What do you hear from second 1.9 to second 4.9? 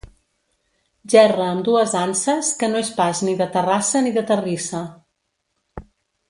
anses que no és pas ni de Terrassa ni de terrissa.